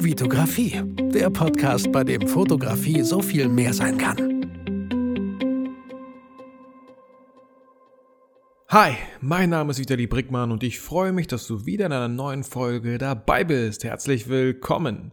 [0.00, 0.80] Vitografie,
[1.12, 4.16] der Podcast, bei dem Fotografie so viel mehr sein kann.
[8.68, 12.06] Hi, mein Name ist Vitali Brickmann und ich freue mich, dass du wieder in einer
[12.06, 13.82] neuen Folge dabei bist.
[13.82, 15.10] Herzlich willkommen.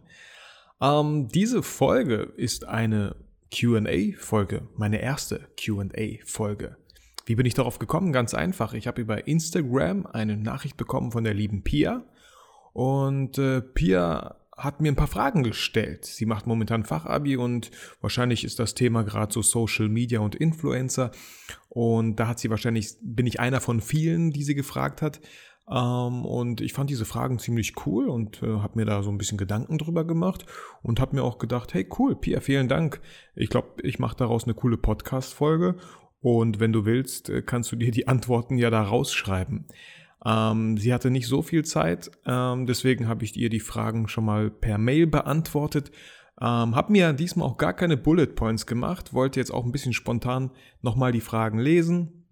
[0.80, 3.16] Ähm, diese Folge ist eine
[3.52, 6.76] QA-Folge, meine erste QA-Folge.
[7.24, 8.12] Wie bin ich darauf gekommen?
[8.12, 8.72] Ganz einfach.
[8.72, 12.04] Ich habe über Instagram eine Nachricht bekommen von der lieben Pia.
[12.72, 16.06] Und äh, Pia hat mir ein paar Fragen gestellt.
[16.06, 21.10] Sie macht momentan Fachabi und wahrscheinlich ist das Thema gerade so Social Media und Influencer.
[21.68, 25.20] Und da hat sie wahrscheinlich, bin ich einer von vielen, die sie gefragt hat.
[25.68, 29.18] Ähm, und ich fand diese Fragen ziemlich cool und äh, habe mir da so ein
[29.18, 30.46] bisschen Gedanken drüber gemacht
[30.82, 33.00] und habe mir auch gedacht, hey cool, Pia, vielen Dank.
[33.34, 35.76] Ich glaube, ich mache daraus eine coole Podcast-Folge
[36.20, 39.66] und wenn du willst, äh, kannst du dir die Antworten ja da rausschreiben.
[40.26, 44.24] Ähm, sie hatte nicht so viel Zeit, ähm, deswegen habe ich ihr die Fragen schon
[44.24, 45.92] mal per Mail beantwortet.
[46.40, 49.92] Ähm, habe mir diesmal auch gar keine Bullet Points gemacht, wollte jetzt auch ein bisschen
[49.92, 50.50] spontan
[50.82, 52.26] nochmal die Fragen lesen,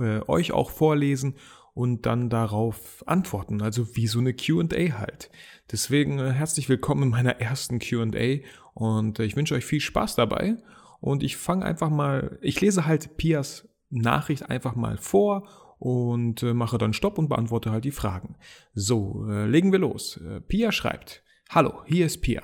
[0.00, 1.34] äh, euch auch vorlesen
[1.74, 5.30] und dann darauf antworten, also wie so eine QA halt.
[5.72, 8.44] Deswegen äh, herzlich willkommen in meiner ersten QA
[8.74, 10.56] und äh, ich wünsche euch viel Spaß dabei
[11.00, 16.54] und ich fange einfach mal, ich lese halt Pias Nachricht einfach mal vor und äh,
[16.54, 18.36] mache dann Stopp und beantworte halt die Fragen.
[18.74, 20.18] So, äh, legen wir los.
[20.18, 22.42] Äh, Pia schreibt, Hallo, hier ist Pia.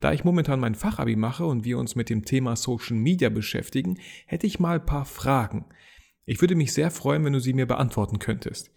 [0.00, 3.98] Da ich momentan mein Fachabi mache und wir uns mit dem Thema Social Media beschäftigen,
[4.26, 5.66] hätte ich mal ein paar Fragen.
[6.24, 8.72] Ich würde mich sehr freuen, wenn du sie mir beantworten könntest.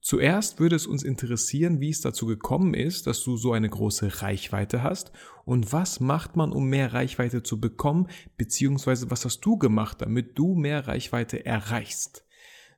[0.00, 4.22] Zuerst würde es uns interessieren, wie es dazu gekommen ist, dass du so eine große
[4.22, 5.12] Reichweite hast
[5.44, 8.06] und was macht man, um mehr Reichweite zu bekommen,
[8.36, 12.24] beziehungsweise was hast du gemacht, damit du mehr Reichweite erreichst.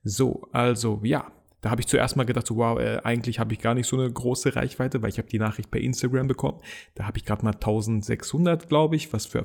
[0.02, 3.60] So, also ja, da habe ich zuerst mal gedacht, so, wow, äh, eigentlich habe ich
[3.60, 6.58] gar nicht so eine große Reichweite, weil ich habe die Nachricht per Instagram bekommen.
[6.94, 9.44] Da habe ich gerade mal 1600, glaube ich, was für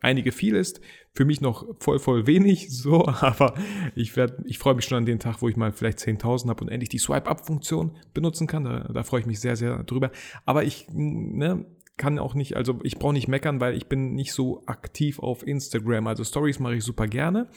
[0.00, 0.80] einige viel ist.
[1.14, 3.54] Für mich noch voll, voll wenig, so, aber
[3.94, 6.64] ich werde, ich freue mich schon an den Tag, wo ich mal vielleicht 10.000 habe
[6.64, 8.64] und endlich die Swipe-Up-Funktion benutzen kann.
[8.64, 10.10] Da, da freue ich mich sehr, sehr drüber.
[10.44, 11.64] Aber ich, ne,
[11.96, 15.46] kann auch nicht, also ich brauche nicht meckern, weil ich bin nicht so aktiv auf
[15.46, 16.08] Instagram.
[16.08, 17.48] Also Stories mache ich super gerne.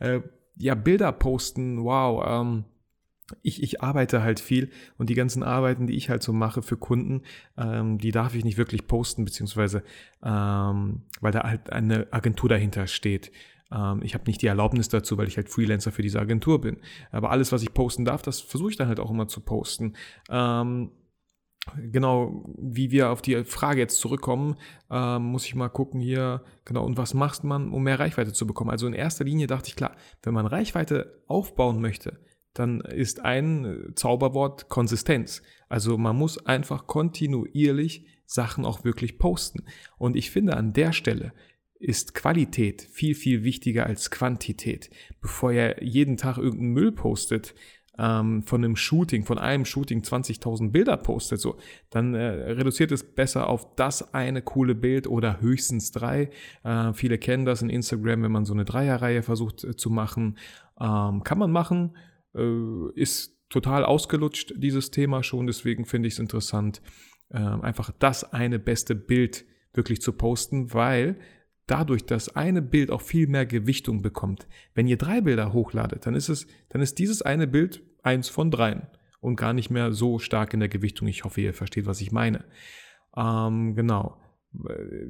[0.00, 0.20] Äh,
[0.56, 2.64] ja, Bilder posten, wow, ähm,
[3.42, 6.76] ich, ich arbeite halt viel und die ganzen Arbeiten, die ich halt so mache für
[6.76, 7.22] Kunden,
[7.56, 9.82] ähm, die darf ich nicht wirklich posten, beziehungsweise
[10.22, 13.32] ähm, weil da halt eine Agentur dahinter steht.
[13.72, 16.78] Ähm, ich habe nicht die Erlaubnis dazu, weil ich halt Freelancer für diese Agentur bin.
[17.10, 19.94] Aber alles, was ich posten darf, das versuche ich dann halt auch immer zu posten.
[20.28, 20.90] Ähm,
[21.90, 24.56] genau, wie wir auf die Frage jetzt zurückkommen,
[24.90, 28.46] äh, muss ich mal gucken hier, genau, und was macht man, um mehr Reichweite zu
[28.46, 28.70] bekommen?
[28.70, 32.18] Also in erster Linie dachte ich, klar, wenn man Reichweite aufbauen möchte,
[32.54, 35.42] dann ist ein Zauberwort Konsistenz.
[35.68, 39.64] Also man muss einfach kontinuierlich Sachen auch wirklich posten.
[39.98, 41.32] Und ich finde an der Stelle
[41.78, 44.90] ist Qualität viel, viel wichtiger als Quantität.
[45.20, 47.54] Bevor ihr jeden Tag irgendeinen Müll postet,
[47.98, 51.56] ähm, von einem Shooting, von einem Shooting 20.000 Bilder postet, so,
[51.90, 56.30] dann äh, reduziert es besser auf das eine coole Bild oder höchstens drei.
[56.64, 60.38] Äh, viele kennen das in Instagram, wenn man so eine Dreierreihe versucht äh, zu machen.
[60.80, 61.96] Ähm, kann man machen,
[62.34, 65.46] äh, ist total ausgelutscht, dieses Thema schon.
[65.46, 66.80] Deswegen finde ich es interessant,
[67.28, 69.44] äh, einfach das eine beste Bild
[69.74, 71.18] wirklich zu posten, weil
[71.66, 74.46] dadurch das eine Bild auch viel mehr Gewichtung bekommt.
[74.74, 78.50] Wenn ihr drei Bilder hochladet, dann ist es, dann ist dieses eine Bild eins von
[78.50, 78.86] dreien
[79.20, 81.08] und gar nicht mehr so stark in der Gewichtung.
[81.08, 82.44] Ich hoffe, ihr versteht, was ich meine.
[83.16, 84.18] Ähm, genau.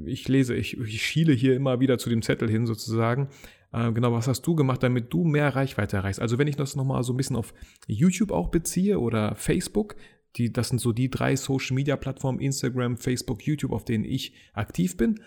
[0.05, 3.29] Ich lese, ich, ich schiele hier immer wieder zu dem Zettel hin sozusagen.
[3.73, 6.21] Äh, genau, was hast du gemacht, damit du mehr Reichweite erreichst?
[6.21, 7.55] Also wenn ich das nochmal so ein bisschen auf
[7.87, 9.97] YouTube auch beziehe oder Facebook,
[10.37, 14.35] die, das sind so die drei Social Media Plattformen, Instagram, Facebook, YouTube, auf denen ich
[14.55, 15.21] aktiv bin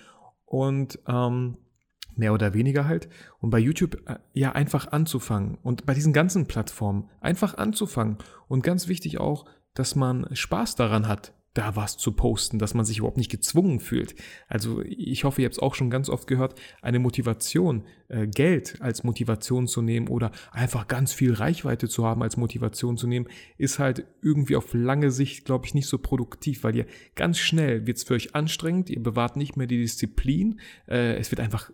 [0.46, 1.58] und ähm,
[2.16, 3.10] mehr oder weniger halt.
[3.40, 8.18] Und bei YouTube äh, ja einfach anzufangen und bei diesen ganzen Plattformen einfach anzufangen.
[8.48, 12.86] Und ganz wichtig auch, dass man Spaß daran hat, da was zu posten, dass man
[12.86, 14.14] sich überhaupt nicht gezwungen fühlt.
[14.47, 18.82] Also ich hoffe, ihr habt es auch schon ganz oft gehört, eine Motivation, äh, Geld
[18.82, 23.28] als Motivation zu nehmen oder einfach ganz viel Reichweite zu haben als Motivation zu nehmen,
[23.58, 26.85] ist halt irgendwie auf lange Sicht, glaube ich, nicht so produktiv, weil ihr
[27.16, 31.32] ganz schnell wird es für euch anstrengend, ihr bewahrt nicht mehr die Disziplin, äh, es
[31.32, 31.72] wird einfach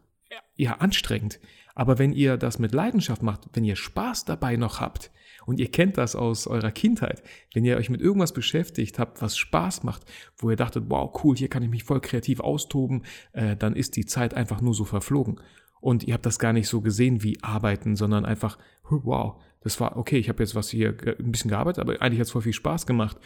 [0.56, 1.40] ja anstrengend.
[1.74, 5.12] Aber wenn ihr das mit Leidenschaft macht, wenn ihr Spaß dabei noch habt,
[5.46, 7.24] und ihr kennt das aus eurer Kindheit.
[7.54, 10.04] Wenn ihr euch mit irgendwas beschäftigt habt, was Spaß macht,
[10.38, 13.04] wo ihr dachtet, wow, cool, hier kann ich mich voll kreativ austoben,
[13.34, 15.40] äh, dann ist die Zeit einfach nur so verflogen.
[15.80, 18.58] Und ihr habt das gar nicht so gesehen wie Arbeiten, sondern einfach,
[18.90, 22.28] wow, das war, okay, ich habe jetzt was hier ein bisschen gearbeitet, aber eigentlich hat
[22.28, 23.18] es voll viel Spaß gemacht.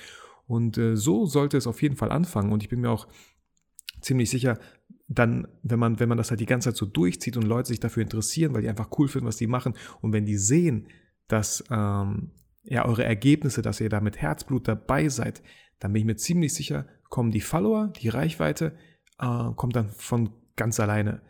[0.48, 2.54] Und äh, so sollte es auf jeden Fall anfangen.
[2.54, 3.08] Und ich bin mir auch
[4.02, 4.60] ziemlich sicher,
[5.08, 7.80] dann, wenn man, wenn man das halt die ganze Zeit so durchzieht und Leute sich
[7.80, 10.88] dafür interessieren, weil die einfach cool finden, was die machen, und wenn die sehen,
[11.28, 12.32] dass ähm,
[12.64, 15.42] ja eure Ergebnisse, dass ihr da mit Herzblut dabei seid,
[15.80, 18.78] dann bin ich mir ziemlich sicher, kommen die Follower, die Reichweite,
[19.20, 21.22] äh, kommt dann von ganz alleine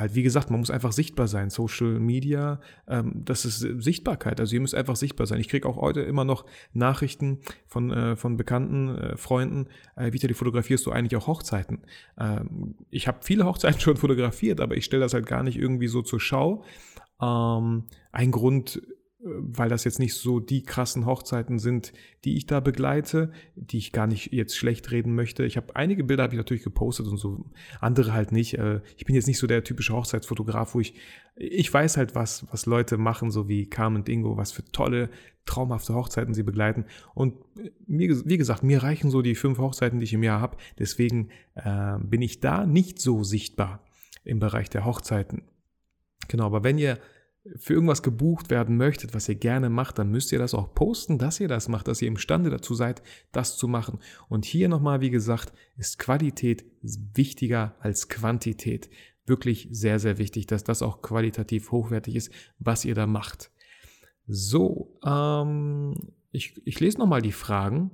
[0.00, 1.50] halt, wie gesagt, man muss einfach sichtbar sein.
[1.50, 4.40] Social Media, ähm, das ist Sichtbarkeit.
[4.40, 5.38] Also ihr müsst einfach sichtbar sein.
[5.40, 10.34] Ich kriege auch heute immer noch Nachrichten von, äh, von bekannten äh, Freunden, äh, Vitali,
[10.34, 11.82] fotografierst du eigentlich auch Hochzeiten?
[12.18, 15.88] Ähm, ich habe viele Hochzeiten schon fotografiert, aber ich stelle das halt gar nicht irgendwie
[15.88, 16.64] so zur Schau.
[17.20, 18.82] Ähm, ein Grund
[19.22, 21.92] weil das jetzt nicht so die krassen Hochzeiten sind,
[22.24, 25.44] die ich da begleite, die ich gar nicht jetzt schlecht reden möchte.
[25.44, 27.44] Ich habe einige Bilder habe ich natürlich gepostet und so
[27.80, 28.54] andere halt nicht.
[28.54, 30.94] Äh, ich bin jetzt nicht so der typische Hochzeitsfotograf, wo ich
[31.36, 35.10] ich weiß halt was, was Leute machen, so wie Carmen Dingo, was für tolle
[35.46, 36.84] traumhafte Hochzeiten sie begleiten
[37.14, 37.34] und
[37.86, 40.56] mir wie gesagt, mir reichen so die fünf Hochzeiten, die ich im Jahr habe.
[40.78, 43.84] Deswegen äh, bin ich da nicht so sichtbar
[44.24, 45.42] im Bereich der Hochzeiten.
[46.28, 46.98] Genau, aber wenn ihr
[47.56, 51.18] für irgendwas gebucht werden möchtet, was ihr gerne macht, dann müsst ihr das auch posten,
[51.18, 53.02] dass ihr das macht, dass ihr imstande dazu seid,
[53.32, 53.98] das zu machen.
[54.28, 58.90] Und hier nochmal, wie gesagt, ist Qualität wichtiger als Quantität.
[59.24, 63.50] Wirklich sehr, sehr wichtig, dass das auch qualitativ hochwertig ist, was ihr da macht.
[64.26, 65.94] So, ähm,
[66.30, 67.90] ich, ich lese nochmal die Fragen,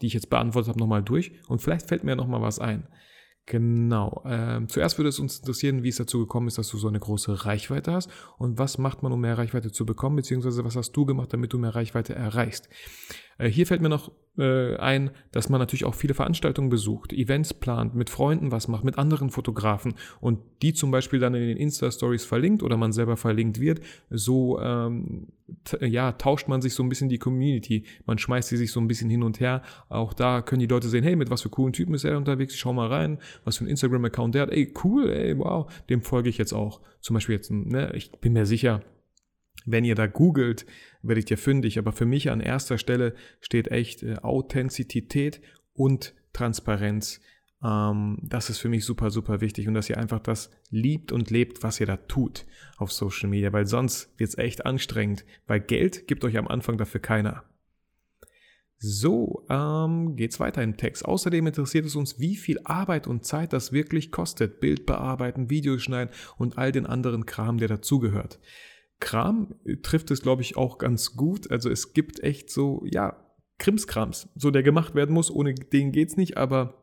[0.00, 2.88] die ich jetzt beantwortet habe, nochmal durch und vielleicht fällt mir nochmal was ein.
[3.48, 4.22] Genau.
[4.26, 7.00] Ähm, zuerst würde es uns interessieren, wie es dazu gekommen ist, dass du so eine
[7.00, 10.92] große Reichweite hast und was macht man, um mehr Reichweite zu bekommen, beziehungsweise was hast
[10.92, 12.68] du gemacht, damit du mehr Reichweite erreichst.
[13.38, 17.54] Äh, hier fällt mir noch äh, ein, dass man natürlich auch viele Veranstaltungen besucht, Events
[17.54, 21.56] plant, mit Freunden was macht, mit anderen Fotografen und die zum Beispiel dann in den
[21.56, 23.80] Insta-Stories verlinkt oder man selber verlinkt wird.
[24.10, 25.28] So ähm,
[25.80, 27.84] ja, tauscht man sich so ein bisschen die Community.
[28.06, 29.62] Man schmeißt sie sich so ein bisschen hin und her.
[29.88, 32.54] Auch da können die Leute sehen, hey, mit was für coolen Typen ist er unterwegs?
[32.54, 34.50] Ich schau mal rein, was für ein Instagram-Account der hat.
[34.50, 36.80] Ey, cool, ey, wow, dem folge ich jetzt auch.
[37.00, 38.82] Zum Beispiel jetzt, ne, ich bin mir sicher,
[39.70, 40.66] wenn ihr da googelt,
[41.02, 41.78] werdet ihr fündig.
[41.78, 45.40] Aber für mich an erster Stelle steht echt äh, Authentizität
[45.74, 47.20] und Transparenz.
[47.62, 51.30] Ähm, das ist für mich super, super wichtig und dass ihr einfach das liebt und
[51.30, 55.60] lebt, was ihr da tut auf Social Media, weil sonst wird es echt anstrengend, weil
[55.60, 57.44] Geld gibt euch am Anfang dafür keiner.
[58.80, 61.04] So, ähm, geht's weiter im Text.
[61.04, 64.60] Außerdem interessiert es uns, wie viel Arbeit und Zeit das wirklich kostet.
[64.60, 68.38] Bild bearbeiten, Videos schneiden und all den anderen Kram, der dazugehört.
[69.00, 71.50] Kram trifft es, glaube ich, auch ganz gut.
[71.50, 73.16] Also es gibt echt so, ja,
[73.58, 75.30] Krimskrams, so der gemacht werden muss.
[75.30, 76.74] Ohne den geht's nicht, aber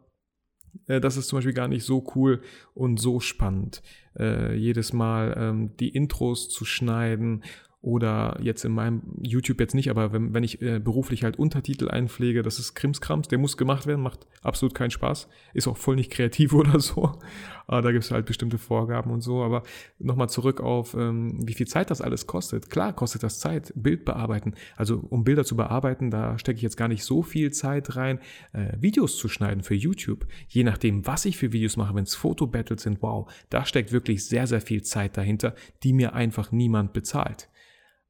[0.88, 2.42] äh, das ist zum Beispiel gar nicht so cool
[2.74, 3.82] und so spannend.
[4.18, 7.44] Äh, jedes Mal ähm, die Intros zu schneiden
[7.86, 11.88] oder jetzt in meinem YouTube jetzt nicht, aber wenn, wenn ich äh, beruflich halt Untertitel
[11.88, 15.96] einpflege, das ist Krimskrams, der muss gemacht werden, macht absolut keinen Spaß, ist auch voll
[15.96, 17.20] nicht kreativ oder so.
[17.68, 19.44] Aber da gibt es halt bestimmte Vorgaben und so.
[19.44, 19.62] Aber
[20.00, 22.72] nochmal zurück auf, ähm, wie viel Zeit das alles kostet.
[22.72, 24.56] Klar kostet das Zeit, Bild bearbeiten.
[24.76, 28.20] Also um Bilder zu bearbeiten, da stecke ich jetzt gar nicht so viel Zeit rein,
[28.54, 30.26] äh, Videos zu schneiden für YouTube.
[30.48, 34.26] Je nachdem, was ich für Videos mache, wenn es Fotobattles sind, wow, da steckt wirklich
[34.26, 35.54] sehr, sehr viel Zeit dahinter,
[35.84, 37.48] die mir einfach niemand bezahlt.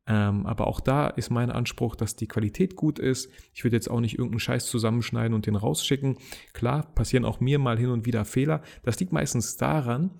[0.07, 3.31] Ähm, aber auch da ist mein Anspruch, dass die Qualität gut ist.
[3.53, 6.17] Ich würde jetzt auch nicht irgendeinen Scheiß zusammenschneiden und den rausschicken.
[6.53, 8.61] Klar, passieren auch mir mal hin und wieder Fehler.
[8.83, 10.19] Das liegt meistens daran,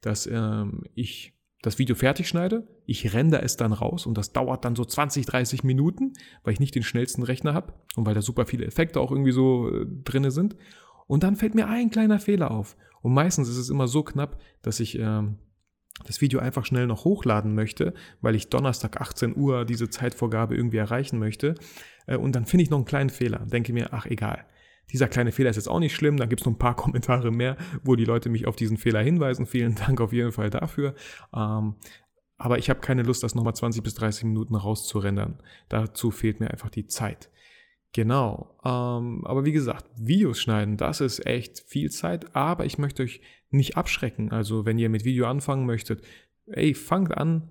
[0.00, 4.64] dass ähm, ich das Video fertig schneide, ich render es dann raus und das dauert
[4.64, 6.12] dann so 20, 30 Minuten,
[6.44, 9.32] weil ich nicht den schnellsten Rechner habe und weil da super viele Effekte auch irgendwie
[9.32, 10.56] so äh, drinne sind.
[11.08, 12.76] Und dann fällt mir ein kleiner Fehler auf.
[13.02, 15.38] Und meistens ist es immer so knapp, dass ich ähm,
[16.04, 20.76] das Video einfach schnell noch hochladen möchte, weil ich Donnerstag 18 Uhr diese Zeitvorgabe irgendwie
[20.76, 21.54] erreichen möchte.
[22.06, 23.40] Äh, und dann finde ich noch einen kleinen Fehler.
[23.46, 24.44] Denke mir, ach egal.
[24.92, 26.16] Dieser kleine Fehler ist jetzt auch nicht schlimm.
[26.16, 29.00] Dann gibt es noch ein paar Kommentare mehr, wo die Leute mich auf diesen Fehler
[29.00, 29.46] hinweisen.
[29.46, 30.94] Vielen Dank auf jeden Fall dafür.
[31.34, 31.76] Ähm,
[32.38, 35.42] aber ich habe keine Lust, das nochmal 20 bis 30 Minuten rauszurendern.
[35.68, 37.30] Dazu fehlt mir einfach die Zeit.
[37.96, 38.54] Genau.
[38.62, 43.22] Ähm, aber wie gesagt, Videos schneiden, das ist echt viel Zeit, aber ich möchte euch
[43.48, 44.32] nicht abschrecken.
[44.32, 46.02] Also wenn ihr mit Video anfangen möchtet,
[46.44, 47.50] ey, fangt an,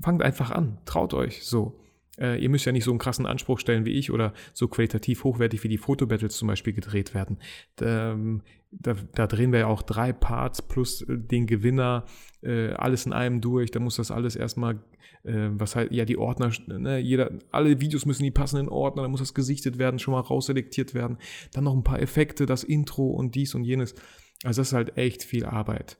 [0.00, 1.80] fangt einfach an, traut euch so.
[2.20, 5.24] Äh, ihr müsst ja nicht so einen krassen Anspruch stellen wie ich oder so qualitativ
[5.24, 7.38] hochwertig wie die Fotobattles zum Beispiel gedreht werden.
[7.80, 8.42] Ähm,
[8.80, 12.04] da, da, drehen wir ja auch drei Parts plus äh, den Gewinner,
[12.42, 13.70] äh, alles in einem durch.
[13.70, 14.76] Da muss das alles erstmal,
[15.24, 19.08] äh, was halt, ja, die Ordner, ne, jeder, alle Videos müssen die passenden Ordner, da
[19.08, 21.18] muss das gesichtet werden, schon mal rausselektiert werden.
[21.52, 23.94] Dann noch ein paar Effekte, das Intro und dies und jenes.
[24.44, 25.98] Also das ist halt echt viel Arbeit.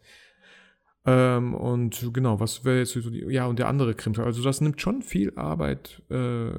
[1.06, 4.26] Ähm, und genau, was wäre jetzt so die, ja, und der andere Krimtag.
[4.26, 6.50] Also das nimmt schon viel Arbeit, äh,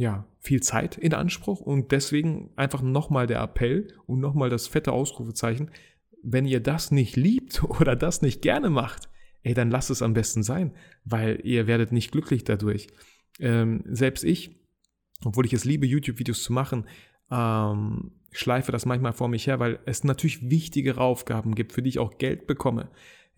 [0.00, 4.92] ja, viel Zeit in Anspruch und deswegen einfach nochmal der Appell und nochmal das fette
[4.92, 5.70] Ausrufezeichen.
[6.22, 9.08] wenn ihr das nicht liebt oder das nicht gerne macht,
[9.42, 10.72] ey, dann lasst es am besten sein,
[11.04, 12.88] weil ihr werdet nicht glücklich dadurch.
[13.38, 14.58] Ähm, selbst ich,
[15.24, 16.86] obwohl ich es liebe, YouTube-Videos zu machen,
[17.30, 21.90] ähm, schleife das manchmal vor mich her, weil es natürlich wichtigere Aufgaben gibt, für die
[21.90, 22.90] ich auch Geld bekomme.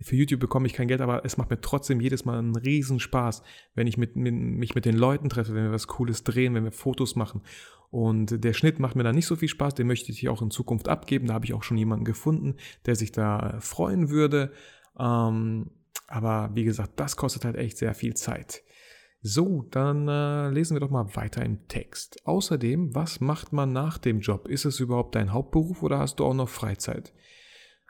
[0.02, 3.42] Für YouTube bekomme ich kein Geld, aber es macht mir trotzdem jedes Mal einen Riesenspaß,
[3.74, 6.64] wenn ich mit, mit, mich mit den Leuten treffe, wenn wir was Cooles drehen, wenn
[6.64, 7.42] wir Fotos machen.
[7.90, 10.50] Und der Schnitt macht mir da nicht so viel Spaß, den möchte ich auch in
[10.50, 11.26] Zukunft abgeben.
[11.26, 12.56] Da habe ich auch schon jemanden gefunden,
[12.86, 14.52] der sich da freuen würde.
[14.98, 15.70] Ähm,
[16.06, 18.62] aber wie gesagt, das kostet halt echt sehr viel Zeit.
[19.24, 22.26] So, dann äh, lesen wir doch mal weiter im Text.
[22.26, 24.48] Außerdem, was macht man nach dem Job?
[24.48, 27.12] Ist es überhaupt dein Hauptberuf oder hast du auch noch Freizeit?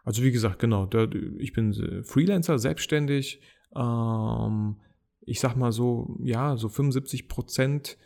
[0.04, 0.88] Also wie gesagt, genau,
[1.38, 3.40] ich bin äh, Freelancer, selbstständig.
[3.74, 4.76] Ähm,
[5.20, 7.98] ich sag mal so, ja, so 75 Prozent,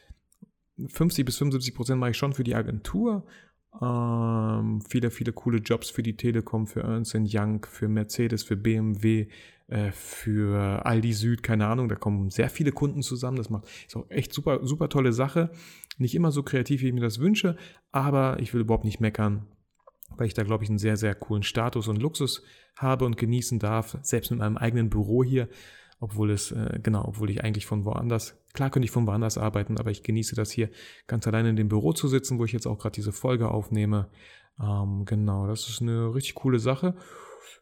[0.89, 3.27] 50 bis 75 Prozent mache ich schon für die Agentur.
[3.81, 9.29] Ähm, viele, viele coole Jobs für die Telekom, für Ernst Young, für Mercedes, für BMW,
[9.69, 11.89] äh, für Aldi Süd, keine Ahnung.
[11.89, 13.39] Da kommen sehr viele Kunden zusammen.
[13.39, 15.51] Das macht ist auch echt super, super tolle Sache.
[15.97, 17.57] Nicht immer so kreativ, wie ich mir das wünsche,
[17.91, 19.47] aber ich will überhaupt nicht meckern
[20.17, 22.43] weil ich da, glaube ich, einen sehr, sehr coolen Status und Luxus
[22.77, 25.49] habe und genießen darf, selbst mit meinem eigenen Büro hier,
[26.01, 29.79] obwohl es, äh, genau, obwohl ich eigentlich von woanders, klar könnte ich von woanders arbeiten,
[29.79, 30.71] aber ich genieße das hier
[31.07, 34.09] ganz allein in dem Büro zu sitzen, wo ich jetzt auch gerade diese Folge aufnehme.
[34.61, 36.95] Ähm, genau, das ist eine richtig coole Sache.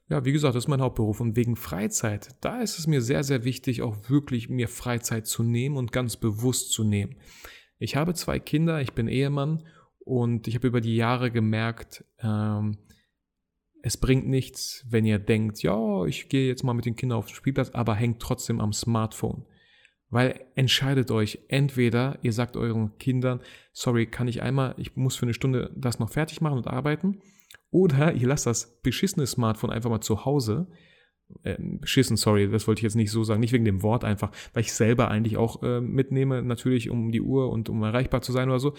[0.08, 3.24] Ja, wie gesagt, das ist mein Hauptberuf und wegen Freizeit, da ist es mir sehr,
[3.24, 7.16] sehr wichtig, auch wirklich mir Freizeit zu nehmen und ganz bewusst zu nehmen.
[7.78, 9.64] Ich habe zwei Kinder, ich bin Ehemann
[10.04, 12.78] und ich habe über die Jahre gemerkt, ähm,
[13.82, 17.26] es bringt nichts, wenn ihr denkt, ja, ich gehe jetzt mal mit den Kindern auf
[17.26, 19.44] den Spielplatz, aber hängt trotzdem am Smartphone.
[20.08, 23.40] Weil entscheidet euch, entweder ihr sagt euren Kindern,
[23.72, 27.20] sorry, kann ich einmal, ich muss für eine Stunde das noch fertig machen und arbeiten,
[27.70, 30.66] oder ihr lasst das beschissene Smartphone einfach mal zu Hause.
[31.42, 34.30] Äh, beschissen, sorry, das wollte ich jetzt nicht so sagen, nicht wegen dem Wort einfach,
[34.52, 38.32] weil ich selber eigentlich auch äh, mitnehme, natürlich um die Uhr und um erreichbar zu
[38.32, 38.74] sein oder so.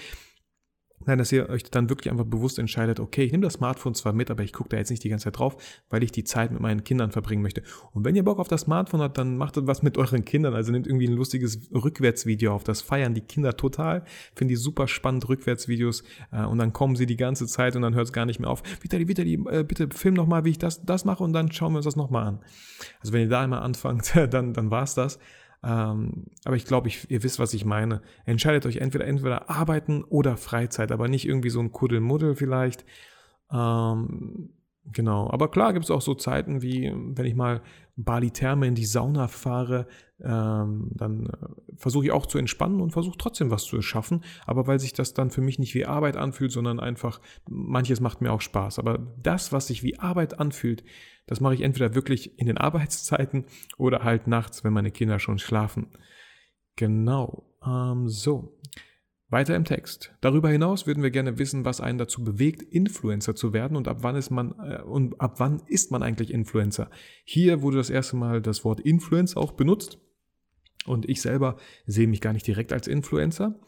[1.05, 4.13] Nein, dass ihr euch dann wirklich einfach bewusst entscheidet, okay, ich nehme das Smartphone zwar
[4.13, 5.57] mit, aber ich gucke da jetzt nicht die ganze Zeit drauf,
[5.89, 7.63] weil ich die Zeit mit meinen Kindern verbringen möchte.
[7.93, 10.53] Und wenn ihr Bock auf das Smartphone habt, dann macht was mit euren Kindern.
[10.53, 12.63] Also nehmt irgendwie ein lustiges Rückwärtsvideo auf.
[12.63, 14.03] Das feiern die Kinder total.
[14.35, 16.03] Finden die super spannend, Rückwärtsvideos.
[16.31, 18.49] Äh, und dann kommen sie die ganze Zeit und dann hört es gar nicht mehr
[18.49, 18.63] auf.
[18.81, 21.77] Vitali, Vitali, äh, bitte film nochmal, wie ich das, das mache und dann schauen wir
[21.77, 22.39] uns das nochmal an.
[22.99, 25.19] Also wenn ihr da einmal anfangt, dann, dann war es das.
[25.65, 28.01] Ähm, aber ich glaube, ihr wisst, was ich meine.
[28.25, 32.85] Entscheidet euch entweder entweder arbeiten oder Freizeit, aber nicht irgendwie so ein Kuddelmuddel vielleicht.
[33.51, 34.51] Ähm,
[34.91, 35.29] genau.
[35.29, 37.61] Aber klar gibt es auch so Zeiten wie, wenn ich mal
[37.97, 39.87] Bali Therme in die Sauna fahre,
[40.21, 44.23] ähm, dann äh, versuche ich auch zu entspannen und versuche trotzdem was zu erschaffen.
[44.45, 48.21] Aber weil sich das dann für mich nicht wie Arbeit anfühlt, sondern einfach, manches macht
[48.21, 48.79] mir auch Spaß.
[48.79, 50.83] Aber das, was sich wie Arbeit anfühlt,
[51.25, 53.45] das mache ich entweder wirklich in den Arbeitszeiten
[53.77, 55.87] oder halt nachts, wenn meine Kinder schon schlafen.
[56.75, 57.49] Genau.
[57.65, 58.57] Ähm, so.
[59.35, 60.13] Weiter im Text.
[60.21, 63.97] Darüber hinaus würden wir gerne wissen, was einen dazu bewegt, Influencer zu werden und ab
[63.99, 66.89] wann ist man äh, und ab wann ist man eigentlich Influencer.
[67.25, 69.99] Hier wurde das erste Mal das Wort Influencer auch benutzt
[70.85, 73.59] und ich selber sehe mich gar nicht direkt als Influencer.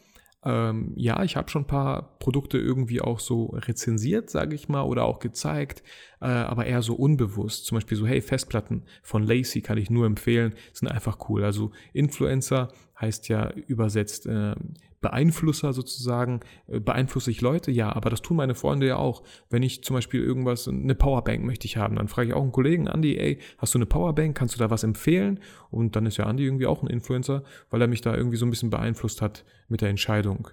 [0.42, 4.84] Ähm, ja, ich habe schon ein paar Produkte irgendwie auch so rezensiert, sage ich mal,
[4.84, 5.82] oder auch gezeigt,
[6.22, 7.66] äh, aber eher so unbewusst.
[7.66, 11.44] Zum Beispiel so, hey, Festplatten von Lacey kann ich nur empfehlen, sind einfach cool.
[11.44, 14.54] Also Influencer heißt ja übersetzt äh,
[15.00, 16.40] Beeinflusser sozusagen.
[16.66, 17.70] Äh, beeinflusse ich Leute?
[17.70, 19.22] Ja, aber das tun meine Freunde ja auch.
[19.50, 22.52] Wenn ich zum Beispiel irgendwas, eine Powerbank möchte ich haben, dann frage ich auch einen
[22.52, 24.36] Kollegen, Andy, ey, hast du eine Powerbank?
[24.36, 25.40] Kannst du da was empfehlen?
[25.70, 28.46] Und dann ist ja Andy irgendwie auch ein Influencer, weil er mich da irgendwie so
[28.46, 30.48] ein bisschen beeinflusst hat mit der Entscheidung.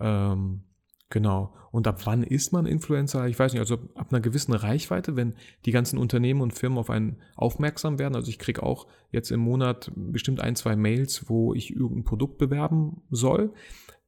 [0.00, 0.62] Ähm,
[1.14, 1.54] Genau.
[1.70, 3.28] Und ab wann ist man Influencer?
[3.28, 6.90] Ich weiß nicht, also ab einer gewissen Reichweite, wenn die ganzen Unternehmen und Firmen auf
[6.90, 8.16] einen aufmerksam werden.
[8.16, 12.36] Also ich kriege auch jetzt im Monat bestimmt ein, zwei Mails, wo ich irgendein Produkt
[12.38, 13.52] bewerben soll.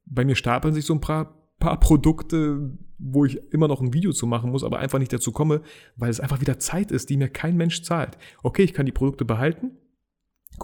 [0.05, 4.11] Bei mir stapeln sich so ein paar, paar Produkte, wo ich immer noch ein Video
[4.11, 5.61] zu machen muss, aber einfach nicht dazu komme,
[5.95, 8.17] weil es einfach wieder Zeit ist, die mir kein Mensch zahlt.
[8.43, 9.77] Okay, ich kann die Produkte behalten.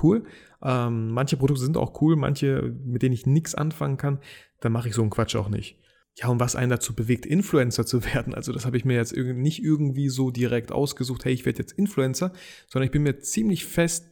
[0.01, 0.25] Cool.
[0.61, 4.19] Ähm, manche Produkte sind auch cool, manche, mit denen ich nichts anfangen kann.
[4.59, 5.79] Dann mache ich so einen Quatsch auch nicht.
[6.15, 9.15] Ja, und was einen dazu bewegt, Influencer zu werden, also das habe ich mir jetzt
[9.15, 12.33] nicht irgendwie so direkt ausgesucht, hey, ich werde jetzt Influencer,
[12.67, 14.09] sondern ich bin mir ziemlich fest,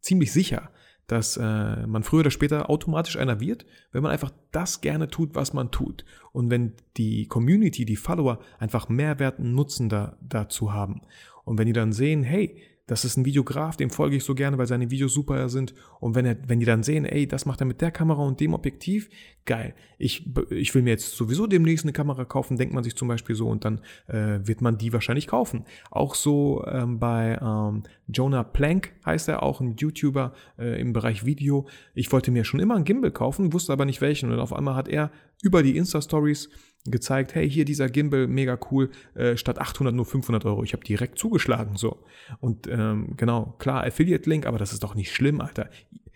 [0.00, 0.70] ziemlich sicher,
[1.06, 5.34] dass äh, man früher oder später automatisch einer wird, wenn man einfach das gerne tut,
[5.34, 6.04] was man tut.
[6.32, 11.02] Und wenn die Community, die Follower einfach Mehrwert und Nutzen da, dazu haben.
[11.44, 14.58] Und wenn die dann sehen, hey, das ist ein Videograf, dem folge ich so gerne,
[14.58, 15.74] weil seine Videos super sind.
[15.98, 18.38] Und wenn, er, wenn die dann sehen, ey, das macht er mit der Kamera und
[18.38, 19.08] dem Objektiv,
[19.44, 19.74] geil.
[19.98, 23.34] Ich, ich will mir jetzt sowieso demnächst eine Kamera kaufen, denkt man sich zum Beispiel
[23.34, 25.64] so und dann äh, wird man die wahrscheinlich kaufen.
[25.90, 31.26] Auch so ähm, bei ähm, Jonah Plank heißt er, auch ein YouTuber äh, im Bereich
[31.26, 31.66] Video.
[31.94, 34.30] Ich wollte mir schon immer einen Gimbal kaufen, wusste aber nicht welchen.
[34.30, 35.10] Und auf einmal hat er
[35.42, 36.50] über die Insta-Stories
[36.90, 40.62] gezeigt, hey, hier dieser Gimbal, mega cool, äh, statt 800 nur 500 Euro.
[40.64, 42.04] Ich habe direkt zugeschlagen so.
[42.40, 45.70] Und ähm, genau, klar, Affiliate-Link, aber das ist doch nicht schlimm, Alter.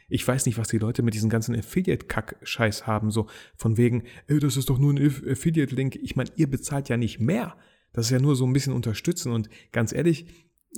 [0.08, 4.40] Ich weiß nicht, was die Leute mit diesem ganzen Affiliate-Kack-Scheiß haben, so von wegen, ey,
[4.40, 5.96] das ist doch nur ein Affiliate-Link.
[5.96, 7.56] Ich meine, ihr bezahlt ja nicht mehr.
[7.92, 10.26] Das ist ja nur so ein bisschen unterstützen und ganz ehrlich,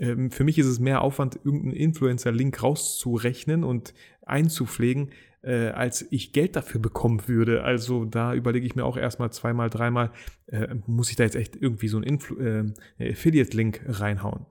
[0.00, 5.10] ähm, für mich ist es mehr Aufwand, irgendeinen Influencer-Link rauszurechnen und einzupflegen,
[5.42, 7.64] äh, als ich Geld dafür bekommen würde.
[7.64, 10.10] Also da überlege ich mir auch erstmal zweimal, dreimal,
[10.46, 14.46] äh, muss ich da jetzt echt irgendwie so einen äh, Affiliate-Link reinhauen.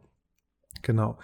[0.82, 1.18] Genau.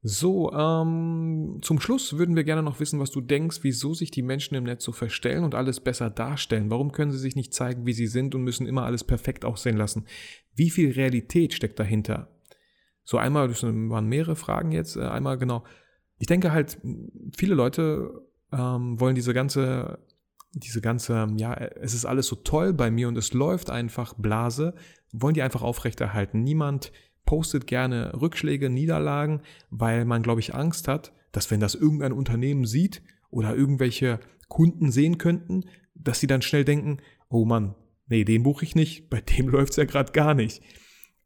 [0.00, 4.22] So, ähm, zum Schluss würden wir gerne noch wissen, was du denkst, wieso sich die
[4.22, 6.70] Menschen im Netz so verstellen und alles besser darstellen.
[6.70, 9.76] Warum können sie sich nicht zeigen, wie sie sind und müssen immer alles perfekt aussehen
[9.76, 10.06] lassen?
[10.54, 12.28] Wie viel Realität steckt dahinter?
[13.02, 15.64] So einmal, das waren mehrere Fragen jetzt, äh, einmal genau.
[16.18, 16.78] Ich denke halt,
[17.36, 19.98] viele Leute ähm, wollen diese ganze,
[20.52, 24.74] diese ganze, ja, es ist alles so toll bei mir und es läuft einfach Blase,
[25.12, 26.42] wollen die einfach aufrechterhalten.
[26.42, 26.92] Niemand
[27.24, 32.64] postet gerne Rückschläge, Niederlagen, weil man, glaube ich, Angst hat, dass wenn das irgendein Unternehmen
[32.64, 35.64] sieht oder irgendwelche Kunden sehen könnten,
[35.94, 37.74] dass sie dann schnell denken, oh Mann,
[38.06, 40.62] nee, den buche ich nicht, bei dem läuft es ja gerade gar nicht.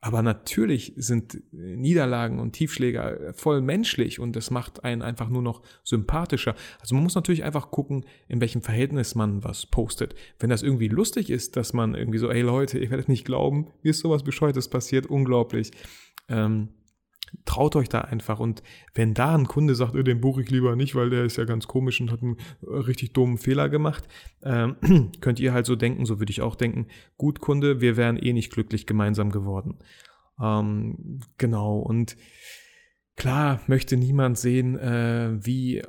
[0.05, 5.63] Aber natürlich sind Niederlagen und Tiefschläge voll menschlich und das macht einen einfach nur noch
[5.85, 6.57] sympathischer.
[6.81, 10.17] Also man muss natürlich einfach gucken, in welchem Verhältnis man was postet.
[10.41, 13.69] Wenn das irgendwie lustig ist, dass man irgendwie so, ey Leute, ihr werdet nicht glauben,
[13.83, 15.71] wie ist sowas Bescheuertes passiert, unglaublich.
[16.29, 16.71] Ähm,
[17.45, 18.41] traut euch da einfach.
[18.41, 18.63] Und
[18.95, 21.67] wenn da ein Kunde sagt, den buche ich lieber nicht, weil der ist ja ganz
[21.67, 24.05] komisch und hat einen äh, richtig dummen Fehler gemacht,
[24.43, 24.77] ähm,
[25.21, 26.87] könnt ihr halt so denken, so würde ich auch denken,
[27.17, 29.79] gut Kunde, wir wären eh nicht glücklich gemeinsam geworden.
[30.41, 32.17] Ähm, genau, und
[33.17, 35.83] klar möchte niemand sehen, äh, wie,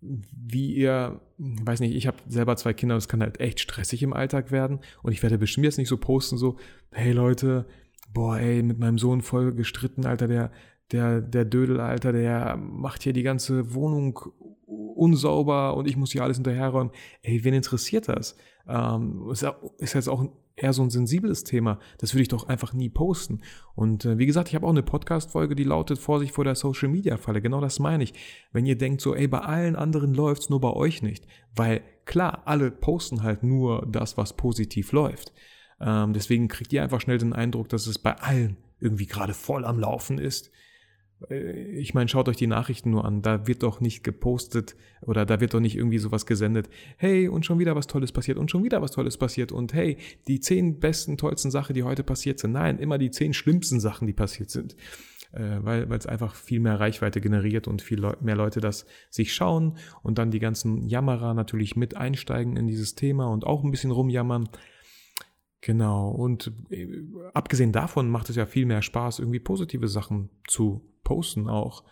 [0.00, 4.12] wie ihr, weiß nicht, ich habe selber zwei Kinder, das kann halt echt stressig im
[4.12, 6.56] Alltag werden und ich werde bestimmt jetzt nicht so posten, so,
[6.90, 7.66] hey Leute,
[8.18, 10.50] boah, ey, mit meinem Sohn voll gestritten, Alter, der,
[10.90, 14.18] der, der Dödel, Alter, der macht hier die ganze Wohnung
[14.66, 16.92] unsauber und ich muss hier alles hinterherräumen.
[17.22, 18.36] Ey, wen interessiert das?
[18.66, 19.46] Ähm, ist,
[19.78, 20.24] ist jetzt auch
[20.56, 21.78] eher so ein sensibles Thema.
[21.98, 23.42] Das würde ich doch einfach nie posten.
[23.76, 27.40] Und äh, wie gesagt, ich habe auch eine Podcast-Folge, die lautet Vorsicht vor der Social-Media-Falle.
[27.40, 28.14] Genau das meine ich.
[28.50, 31.24] Wenn ihr denkt so, ey, bei allen anderen läuft's, nur bei euch nicht.
[31.54, 35.32] Weil klar, alle posten halt nur das, was positiv läuft.
[35.80, 39.64] Ähm, deswegen kriegt ihr einfach schnell den Eindruck, dass es bei allen irgendwie gerade voll
[39.64, 40.50] am Laufen ist.
[41.30, 43.22] Äh, ich meine, schaut euch die Nachrichten nur an.
[43.22, 46.68] Da wird doch nicht gepostet oder da wird doch nicht irgendwie sowas gesendet.
[46.96, 49.98] Hey, und schon wieder was Tolles passiert und schon wieder was Tolles passiert und hey,
[50.26, 52.52] die zehn besten, tollsten Sachen, die heute passiert sind.
[52.52, 54.76] Nein, immer die zehn schlimmsten Sachen, die passiert sind.
[55.32, 59.76] Äh, weil es einfach viel mehr Reichweite generiert und viel mehr Leute das sich schauen
[60.02, 63.90] und dann die ganzen Jammerer natürlich mit einsteigen in dieses Thema und auch ein bisschen
[63.90, 64.48] rumjammern.
[65.60, 66.86] Genau, und äh,
[67.34, 71.82] abgesehen davon macht es ja viel mehr Spaß, irgendwie positive Sachen zu posten auch.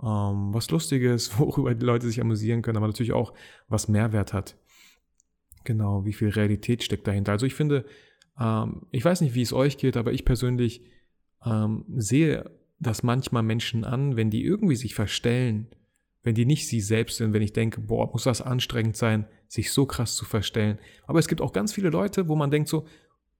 [0.00, 3.34] Ähm, was Lustiges, worüber die Leute sich amüsieren können, aber natürlich auch,
[3.68, 4.56] was Mehrwert hat.
[5.64, 7.32] Genau, wie viel Realität steckt dahinter.
[7.32, 7.84] Also ich finde,
[8.40, 10.82] ähm, ich weiß nicht, wie es euch geht, aber ich persönlich
[11.44, 15.68] ähm, sehe das manchmal Menschen an, wenn die irgendwie sich verstellen,
[16.22, 19.72] wenn die nicht sie selbst sind, wenn ich denke, boah, muss das anstrengend sein, sich
[19.72, 20.78] so krass zu verstellen.
[21.06, 22.86] Aber es gibt auch ganz viele Leute, wo man denkt so,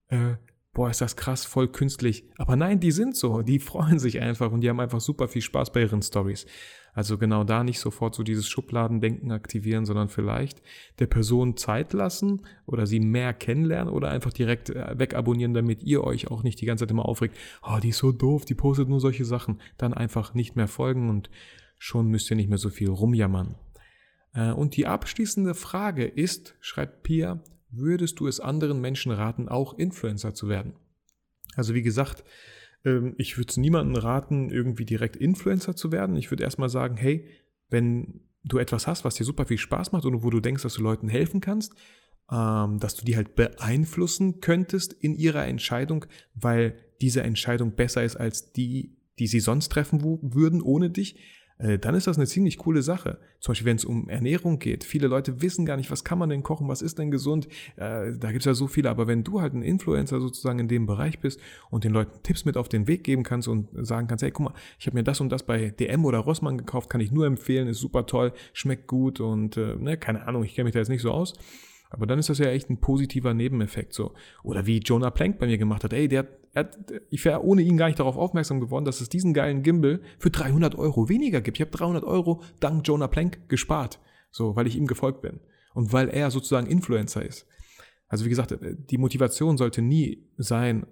[0.08, 0.36] äh,
[0.76, 2.24] boah, ist das krass, voll künstlich.
[2.36, 5.42] Aber nein, die sind so, die freuen sich einfach und die haben einfach super viel
[5.42, 6.46] Spaß bei ihren Stories.
[6.92, 10.62] Also genau da nicht sofort so dieses Schubladendenken aktivieren, sondern vielleicht
[10.98, 16.04] der Person Zeit lassen oder sie mehr kennenlernen oder einfach direkt äh, wegabonnieren, damit ihr
[16.04, 18.88] euch auch nicht die ganze Zeit immer aufregt, oh, die ist so doof, die postet
[18.88, 19.60] nur solche Sachen.
[19.76, 21.28] Dann einfach nicht mehr folgen und
[21.78, 23.56] schon müsst ihr nicht mehr so viel rumjammern.
[24.32, 29.78] Äh, und die abschließende Frage ist, schreibt Pia, würdest du es anderen Menschen raten, auch
[29.78, 30.74] Influencer zu werden?
[31.54, 32.24] Also wie gesagt,
[32.84, 36.16] ähm, ich würde es niemandem raten, irgendwie direkt Influencer zu werden.
[36.16, 37.28] Ich würde erstmal sagen, hey,
[37.68, 40.74] wenn du etwas hast, was dir super viel Spaß macht und wo du denkst, dass
[40.74, 41.74] du Leuten helfen kannst,
[42.30, 48.16] ähm, dass du die halt beeinflussen könntest in ihrer Entscheidung, weil diese Entscheidung besser ist
[48.16, 51.18] als die, die sie sonst treffen würden ohne dich,
[51.58, 53.18] dann ist das eine ziemlich coole Sache.
[53.40, 54.84] Zum Beispiel, wenn es um Ernährung geht.
[54.84, 57.48] Viele Leute wissen gar nicht, was kann man denn kochen, was ist denn gesund.
[57.76, 58.90] Äh, da gibt es ja so viele.
[58.90, 61.40] Aber wenn du halt ein Influencer sozusagen in dem Bereich bist
[61.70, 64.46] und den Leuten Tipps mit auf den Weg geben kannst und sagen kannst, hey, guck
[64.46, 67.26] mal, ich habe mir das und das bei DM oder Rossmann gekauft, kann ich nur
[67.26, 70.80] empfehlen, ist super toll, schmeckt gut und äh, ne, keine Ahnung, ich kenne mich da
[70.80, 71.34] jetzt nicht so aus.
[71.88, 74.12] Aber dann ist das ja echt ein positiver Nebeneffekt so.
[74.42, 75.92] Oder wie Jonah Plank bei mir gemacht hat.
[75.92, 76.70] Ey, der, er,
[77.10, 80.30] ich wäre ohne ihn gar nicht darauf aufmerksam geworden, dass es diesen geilen Gimbal für
[80.30, 81.58] 300 Euro weniger gibt.
[81.58, 84.00] Ich habe 300 Euro dank Jonah Plank gespart.
[84.30, 85.40] So, weil ich ihm gefolgt bin.
[85.74, 87.46] Und weil er sozusagen Influencer ist.
[88.08, 90.86] Also wie gesagt, die Motivation sollte nie sein,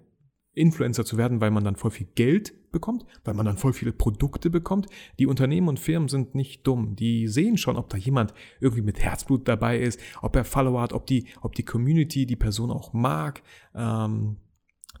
[0.53, 3.91] Influencer zu werden, weil man dann voll viel Geld bekommt, weil man dann voll viele
[3.91, 4.87] Produkte bekommt.
[5.17, 6.95] Die Unternehmen und Firmen sind nicht dumm.
[6.95, 10.93] Die sehen schon, ob da jemand irgendwie mit Herzblut dabei ist, ob er Follower hat,
[10.93, 13.41] ob die, ob die Community die Person auch mag.
[13.73, 14.37] Ähm,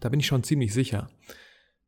[0.05, 1.09] da bin ich schon ziemlich sicher.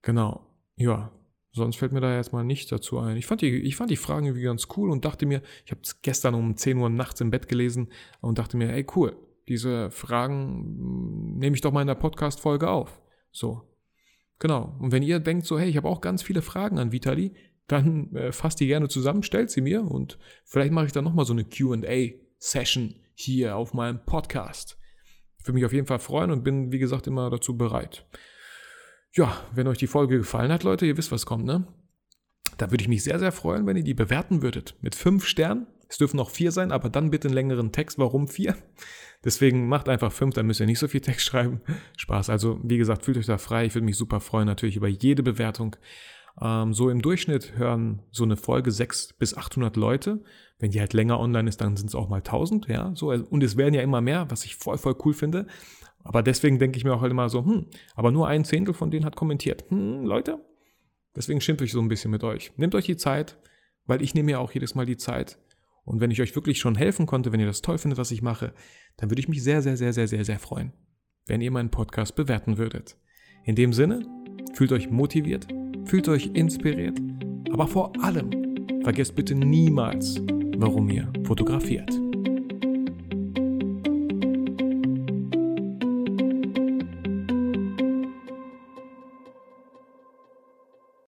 [0.01, 0.43] Genau.
[0.75, 1.11] Ja,
[1.51, 3.15] sonst fällt mir da jetzt mal nichts dazu ein.
[3.15, 5.81] Ich fand die, ich fand die Fragen irgendwie ganz cool und dachte mir, ich habe
[5.83, 9.15] es gestern um 10 Uhr nachts im Bett gelesen und dachte mir, ey cool,
[9.47, 12.99] diese Fragen hm, nehme ich doch mal in der Podcast-Folge auf.
[13.31, 13.61] So.
[14.39, 14.75] Genau.
[14.79, 17.35] Und wenn ihr denkt so, hey, ich habe auch ganz viele Fragen an Vitali,
[17.67, 21.25] dann äh, fasst die gerne zusammen, stellt sie mir und vielleicht mache ich dann nochmal
[21.25, 24.76] so eine QA-Session hier auf meinem Podcast.
[25.47, 28.05] Ich würde mich auf jeden Fall freuen und bin, wie gesagt, immer dazu bereit.
[29.13, 31.65] Ja, wenn euch die Folge gefallen hat, Leute, ihr wisst, was kommt, ne?
[32.57, 34.75] Da würde ich mich sehr, sehr freuen, wenn ihr die bewerten würdet.
[34.81, 35.65] Mit fünf Sternen.
[35.87, 37.97] Es dürfen noch vier sein, aber dann bitte einen längeren Text.
[37.97, 38.57] Warum vier?
[39.23, 41.61] Deswegen macht einfach fünf, dann müsst ihr nicht so viel Text schreiben.
[41.95, 42.29] Spaß.
[42.29, 43.67] Also, wie gesagt, fühlt euch da frei.
[43.67, 45.77] Ich würde mich super freuen, natürlich über jede Bewertung.
[46.41, 50.23] Ähm, so im Durchschnitt hören so eine Folge 600 bis 800 Leute.
[50.59, 52.91] Wenn die halt länger online ist, dann sind es auch mal 1000, ja.
[52.95, 55.47] So, und es werden ja immer mehr, was ich voll, voll cool finde.
[56.03, 58.91] Aber deswegen denke ich mir auch halt immer so, hm, aber nur ein Zehntel von
[58.91, 59.65] denen hat kommentiert.
[59.69, 60.39] Hm, Leute,
[61.15, 62.53] deswegen schimpfe ich so ein bisschen mit euch.
[62.57, 63.37] Nehmt euch die Zeit,
[63.85, 65.37] weil ich nehme ja auch jedes Mal die Zeit,
[65.87, 68.21] und wenn ich euch wirklich schon helfen konnte, wenn ihr das toll findet, was ich
[68.21, 68.53] mache,
[68.97, 70.73] dann würde ich mich sehr, sehr, sehr, sehr, sehr, sehr freuen,
[71.27, 72.97] wenn ihr meinen Podcast bewerten würdet.
[73.45, 74.05] In dem Sinne,
[74.53, 75.47] fühlt euch motiviert,
[75.87, 76.99] fühlt euch inspiriert,
[77.51, 78.29] aber vor allem
[78.83, 80.21] vergesst bitte niemals,
[80.57, 82.06] warum ihr fotografiert.